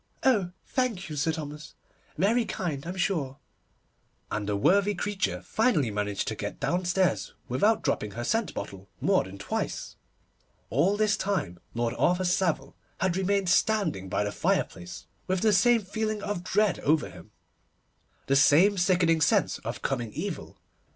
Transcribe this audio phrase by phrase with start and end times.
[0.23, 1.75] Oh, thank you, Sir Thomas,
[2.17, 3.37] very kind, I'm sure';
[4.31, 9.23] and the worthy creature finally managed to get downstairs without dropping her scent bottle more
[9.25, 9.97] than twice.
[10.71, 15.83] All this time Lord Arthur Savile had remained standing by the fireplace, with the same
[15.83, 17.29] feeling of dread over him,
[18.25, 20.57] the same sickening sense of coming evil.